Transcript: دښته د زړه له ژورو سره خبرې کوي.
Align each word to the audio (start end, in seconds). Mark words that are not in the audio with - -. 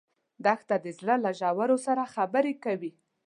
دښته 0.45 0.75
د 0.85 0.87
زړه 0.99 1.15
له 1.25 1.31
ژورو 1.39 1.77
سره 1.85 2.03
خبرې 2.15 2.53
کوي. 2.63 2.91